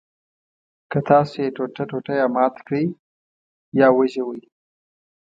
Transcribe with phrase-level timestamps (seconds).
[0.91, 2.85] که تاسو یې ټوټه ټوټه یا مات کړئ
[3.79, 4.41] یا وژوئ.